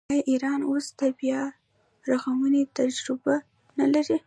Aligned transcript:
آیا 0.09 0.23
ایران 0.31 0.59
اوس 0.69 0.85
د 0.99 1.01
بیارغونې 1.19 2.61
تجربه 2.77 3.35
نلري؟ 3.77 4.17